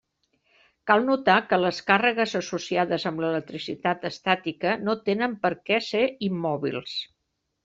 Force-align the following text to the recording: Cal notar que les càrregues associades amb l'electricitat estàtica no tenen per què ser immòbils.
Cal 0.91 1.03
notar 1.09 1.35
que 1.51 1.59
les 1.63 1.81
càrregues 1.89 2.33
associades 2.41 3.05
amb 3.11 3.21
l'electricitat 3.25 4.09
estàtica 4.11 4.75
no 4.87 4.97
tenen 5.11 5.37
per 5.45 5.53
què 5.69 5.81
ser 5.91 6.03
immòbils. 6.31 6.99